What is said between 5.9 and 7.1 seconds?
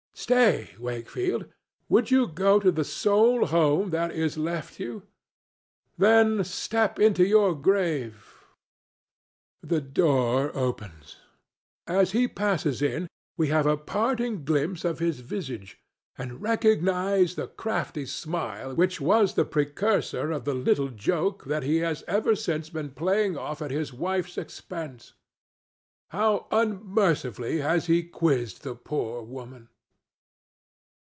Then step